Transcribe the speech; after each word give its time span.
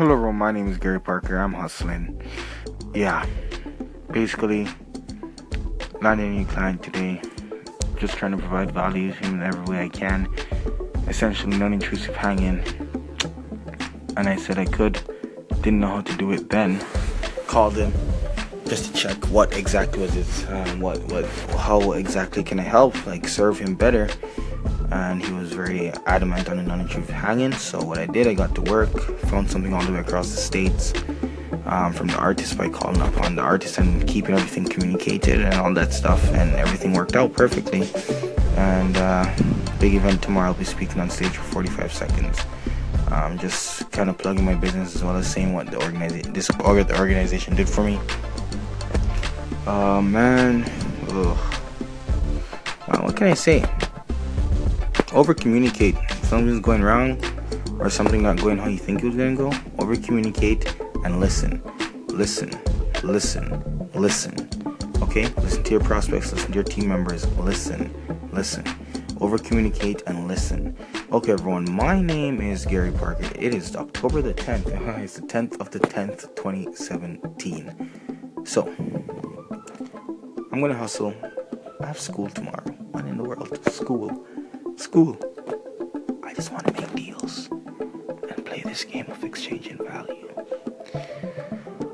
Hello, 0.00 0.14
everyone. 0.14 0.36
My 0.36 0.50
name 0.50 0.66
is 0.66 0.78
Gary 0.78 0.98
Parker. 0.98 1.36
I'm 1.36 1.52
hustling. 1.52 2.22
Yeah, 2.94 3.26
basically, 4.10 4.66
not 6.00 6.18
any 6.18 6.46
client 6.46 6.82
today. 6.82 7.20
Just 7.98 8.16
trying 8.16 8.30
to 8.30 8.38
provide 8.38 8.70
value 8.70 9.12
to 9.12 9.18
him 9.18 9.34
in 9.34 9.42
every 9.42 9.62
way 9.66 9.82
I 9.84 9.90
can. 9.90 10.26
Essentially, 11.06 11.54
non-intrusive 11.54 12.16
hanging. 12.16 12.60
And 14.16 14.26
I 14.26 14.36
said 14.36 14.58
I 14.58 14.64
could. 14.64 14.98
Didn't 15.60 15.80
know 15.80 15.88
how 15.96 16.00
to 16.00 16.16
do 16.16 16.32
it 16.32 16.48
then. 16.48 16.82
Called 17.46 17.76
him 17.76 17.92
just 18.68 18.86
to 18.86 18.92
check 18.94 19.22
what 19.26 19.54
exactly 19.54 20.00
was 20.00 20.16
it. 20.16 20.50
Um, 20.50 20.80
what 20.80 20.98
what 21.12 21.26
how 21.58 21.92
exactly 21.92 22.42
can 22.42 22.58
I 22.58 22.62
help? 22.62 23.06
Like 23.06 23.28
serve 23.28 23.58
him 23.58 23.74
better 23.74 24.08
and 24.90 25.24
he 25.24 25.32
was 25.32 25.52
very 25.52 25.90
adamant 26.06 26.48
on 26.48 26.56
the 26.56 26.62
non-intrusive 26.62 27.08
hanging. 27.08 27.52
So 27.52 27.82
what 27.82 27.98
I 27.98 28.06
did, 28.06 28.26
I 28.26 28.34
got 28.34 28.54
to 28.56 28.62
work, 28.62 28.90
found 29.28 29.50
something 29.50 29.72
all 29.72 29.82
the 29.82 29.92
way 29.92 30.00
across 30.00 30.30
the 30.30 30.36
states 30.36 30.92
um, 31.66 31.92
from 31.92 32.08
the 32.08 32.16
artist 32.16 32.58
by 32.58 32.68
calling 32.68 33.00
up 33.00 33.16
on 33.20 33.36
the 33.36 33.42
artist 33.42 33.78
and 33.78 34.06
keeping 34.06 34.34
everything 34.34 34.64
communicated 34.64 35.40
and 35.40 35.54
all 35.54 35.72
that 35.74 35.92
stuff, 35.92 36.22
and 36.32 36.54
everything 36.54 36.92
worked 36.92 37.16
out 37.16 37.32
perfectly. 37.32 37.88
And 38.56 38.96
uh, 38.96 39.32
big 39.78 39.94
event 39.94 40.22
tomorrow, 40.22 40.48
I'll 40.48 40.54
be 40.54 40.64
speaking 40.64 41.00
on 41.00 41.10
stage 41.10 41.36
for 41.36 41.42
45 41.42 41.92
seconds. 41.92 42.40
Um, 43.10 43.38
just 43.38 43.90
kind 43.90 44.08
of 44.08 44.18
plugging 44.18 44.44
my 44.44 44.54
business 44.54 44.94
as 44.94 45.02
well 45.02 45.16
as 45.16 45.30
saying 45.30 45.52
what 45.52 45.70
the 45.70 45.82
organization, 45.82 46.32
this 46.32 46.46
the 46.46 46.96
organization 46.98 47.56
did 47.56 47.68
for 47.68 47.82
me. 47.82 47.98
Uh, 49.66 50.00
man, 50.00 50.64
Ugh. 51.10 51.36
what 52.86 53.16
can 53.16 53.28
I 53.28 53.34
say? 53.34 53.64
Over 55.12 55.34
communicate. 55.34 55.96
Something's 56.24 56.60
going 56.60 56.82
wrong 56.82 57.20
or 57.78 57.90
something 57.90 58.22
not 58.22 58.40
going 58.40 58.58
how 58.58 58.68
you 58.68 58.78
think 58.78 59.02
it 59.02 59.06
was 59.06 59.16
gonna 59.16 59.34
go, 59.34 59.52
over 59.78 59.96
communicate 59.96 60.74
and 61.04 61.18
listen. 61.20 61.62
Listen, 62.08 62.50
listen, 63.02 63.88
listen. 63.94 64.48
Okay? 65.02 65.26
Listen 65.38 65.62
to 65.64 65.70
your 65.70 65.80
prospects, 65.80 66.32
listen 66.32 66.48
to 66.48 66.54
your 66.54 66.64
team 66.64 66.88
members, 66.88 67.26
listen, 67.38 67.92
listen. 68.32 68.64
Over 69.20 69.38
communicate 69.38 70.02
and 70.06 70.28
listen. 70.28 70.76
Okay, 71.12 71.32
everyone, 71.32 71.70
my 71.70 72.00
name 72.00 72.40
is 72.40 72.64
Gary 72.64 72.92
Parker. 72.92 73.28
It 73.34 73.54
is 73.54 73.76
October 73.76 74.22
the 74.22 74.34
10th. 74.34 74.70
It's 75.02 75.14
the 75.16 75.26
10th 75.26 75.60
of 75.60 75.70
the 75.70 75.80
10th, 75.80 76.34
2017. 76.36 77.90
So, 78.44 78.66
I'm 80.52 80.60
gonna 80.60 80.74
hustle. 80.74 81.14
I 81.80 81.86
have 81.86 81.98
school 81.98 82.28
tomorrow. 82.28 82.64
What 82.92 83.06
in 83.06 83.16
the 83.16 83.24
world? 83.24 83.58
School 83.72 84.26
school. 84.80 85.16
I 86.24 86.32
just 86.32 86.50
want 86.50 86.66
to 86.66 86.72
make 86.72 86.94
deals 86.94 87.48
and 87.50 88.46
play 88.46 88.62
this 88.64 88.84
game 88.84 89.04
of 89.10 89.22
exchanging 89.22 89.76
value. 89.76 90.26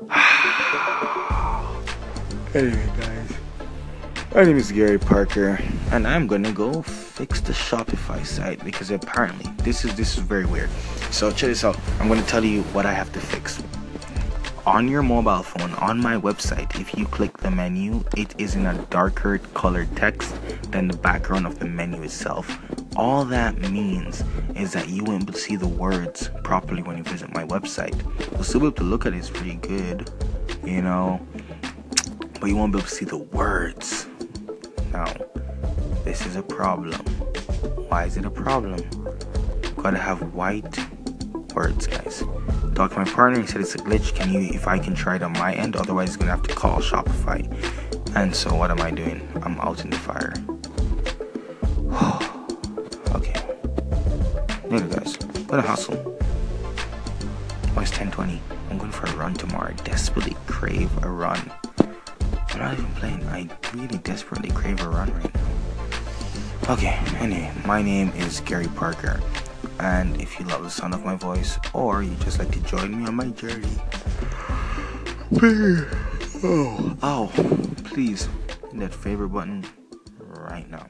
anyway, 2.55 2.89
guys, 2.97 3.33
my 4.33 4.45
name 4.45 4.57
is 4.57 4.71
Gary 4.71 4.97
Parker, 4.97 5.59
and 5.91 6.07
I'm 6.07 6.27
gonna 6.27 6.53
go 6.53 6.81
fix 6.81 7.41
the 7.41 7.51
Shopify 7.51 8.25
site 8.25 8.63
because 8.63 8.89
apparently 8.89 9.51
this 9.63 9.83
is 9.83 9.93
this 9.95 10.17
is 10.17 10.23
very 10.23 10.45
weird. 10.45 10.69
So 11.11 11.29
check 11.29 11.49
this 11.49 11.65
out. 11.65 11.77
I'm 11.99 12.07
gonna 12.07 12.21
tell 12.23 12.45
you 12.45 12.63
what 12.71 12.85
I 12.85 12.93
have 12.93 13.11
to 13.13 13.19
fix 13.19 13.61
on 14.67 14.85
your 14.85 15.01
mobile 15.01 15.43
phone 15.43 15.73
on 15.75 15.97
my 15.97 16.17
website 16.17 16.77
if 16.77 16.93
you 16.93 17.05
click 17.05 17.37
the 17.37 17.49
menu 17.49 18.03
it 18.17 18.35
is 18.37 18.55
in 18.55 18.65
a 18.65 18.73
darker 18.89 19.37
colored 19.53 19.87
text 19.95 20.35
than 20.71 20.89
the 20.89 20.97
background 20.97 21.47
of 21.47 21.57
the 21.57 21.65
menu 21.65 22.01
itself. 22.03 22.59
All 22.97 23.23
that 23.23 23.57
means 23.71 24.25
is 24.57 24.73
that 24.73 24.89
you 24.89 25.05
won't 25.05 25.25
be 25.25 25.29
able 25.29 25.33
to 25.33 25.39
see 25.39 25.55
the 25.55 25.65
words 25.65 26.29
properly 26.43 26.83
when 26.83 26.97
you 26.97 27.03
visit 27.03 27.33
my 27.33 27.45
website. 27.45 27.95
You'll 28.33 28.43
still 28.43 28.59
be 28.59 28.65
able 28.65 28.75
to 28.75 28.83
look 28.83 29.05
at 29.05 29.13
it 29.13 29.19
it's 29.19 29.29
pretty 29.29 29.55
good 29.55 30.11
you 30.65 30.81
know? 30.81 31.25
But 32.41 32.47
you 32.47 32.57
won't 32.57 32.73
be 32.73 32.79
able 32.79 32.89
to 32.89 32.93
see 32.93 33.05
the 33.05 33.19
words. 33.19 34.07
Now 34.91 35.13
this 36.03 36.25
is 36.25 36.35
a 36.35 36.43
problem. 36.43 36.99
Why 37.87 38.03
is 38.03 38.17
it 38.17 38.25
a 38.25 38.29
problem? 38.29 38.81
Gotta 39.77 39.97
have 39.97 40.33
white 40.33 40.77
words 41.55 41.87
guys 41.87 42.21
talked 42.77 42.93
to 42.93 42.99
my 42.99 43.05
partner. 43.05 43.41
He 43.41 43.47
said 43.47 43.61
it's 43.61 43.73
a 43.73 43.79
glitch. 43.79 44.13
Can 44.13 44.31
you, 44.31 44.39
if 44.53 44.67
I 44.67 44.77
can 44.77 44.93
try 44.93 45.15
it 45.15 45.23
on 45.23 45.33
my 45.33 45.51
end? 45.55 45.75
Otherwise, 45.75 46.09
he's 46.09 46.17
gonna 46.17 46.29
have 46.29 46.43
to 46.43 46.53
call 46.53 46.77
Shopify. 46.79 47.41
And 48.15 48.35
so, 48.35 48.53
what 48.53 48.69
am 48.69 48.79
I 48.81 48.91
doing? 48.91 49.27
I'm 49.41 49.59
out 49.61 49.83
in 49.83 49.89
the 49.89 49.97
fire. 49.97 50.33
okay. 53.15 53.33
Later, 54.69 54.87
guys. 54.95 55.17
Gonna 55.47 55.63
hustle. 55.63 55.97
Oh, 57.75 57.81
it's 57.81 57.89
10:20. 57.89 58.39
I'm 58.69 58.77
going 58.77 58.91
for 58.91 59.07
a 59.07 59.15
run 59.15 59.33
tomorrow. 59.33 59.69
I 59.69 59.73
desperately 59.83 60.37
crave 60.45 60.91
a 61.03 61.09
run. 61.09 61.51
I'm 61.79 62.59
not 62.59 62.73
even 62.73 62.85
playing. 62.93 63.27
I 63.29 63.49
really 63.73 63.97
desperately 63.99 64.51
crave 64.51 64.79
a 64.81 64.89
run 64.89 65.11
right 65.15 65.33
now. 65.33 66.73
Okay. 66.73 66.99
Anyway, 67.17 67.51
my 67.65 67.81
name 67.81 68.09
is 68.09 68.39
Gary 68.41 68.67
Parker. 68.75 69.19
And 69.79 70.19
if 70.21 70.39
you 70.39 70.45
love 70.45 70.63
the 70.63 70.69
sound 70.69 70.93
of 70.93 71.05
my 71.05 71.15
voice, 71.15 71.57
or 71.73 72.03
you 72.03 72.15
just 72.21 72.39
like 72.39 72.51
to 72.51 72.59
join 72.61 72.97
me 72.97 73.07
on 73.07 73.15
my 73.15 73.27
journey, 73.29 73.67
please 75.35 75.85
oh, 76.43 76.97
oh, 77.01 77.31
please 77.85 78.25
hit 78.25 78.79
that 78.79 78.93
favorite 78.93 79.29
button 79.29 79.65
right 80.19 80.69
now. 80.69 80.87